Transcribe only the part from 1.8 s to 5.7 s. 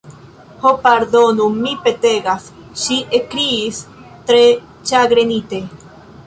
petegas," ŝi ekkriis tre ĉagrenite.